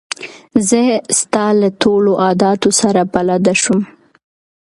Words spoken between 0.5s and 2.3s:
زه ستا له ټولو